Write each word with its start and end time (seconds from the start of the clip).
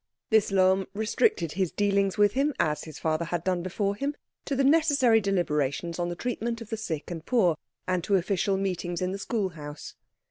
This 0.31 0.51
Lohm 0.51 0.87
restricted 0.95 1.51
his 1.51 1.71
dealings 1.71 2.17
with 2.17 2.31
him, 2.31 2.55
as 2.59 2.85
his 2.85 2.97
father 2.97 3.25
had 3.25 3.43
done 3.43 3.61
before 3.61 3.95
him, 3.95 4.15
to 4.45 4.55
the 4.55 4.63
necessary 4.63 5.21
deliberations 5.21 5.99
on 5.99 6.09
the 6.09 6.15
treatment 6.15 6.59
of 6.59 6.71
the 6.71 6.75
sick 6.77 7.11
and 7.11 7.23
poor, 7.23 7.55
and 7.87 8.03
to 8.05 8.15
official 8.15 8.57
meetings 8.57 8.99
in 8.99 9.11
the 9.11 9.19
schoolhouse. 9.19 9.93